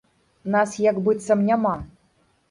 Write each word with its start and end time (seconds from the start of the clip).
Нас 0.53 0.71
як 0.85 0.97
быццам 1.07 1.43
няма. 1.49 1.75